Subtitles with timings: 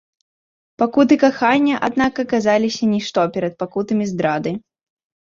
[0.81, 4.55] Пакуты кахання, аднак, аказаліся нішто перад пакутамі здрады.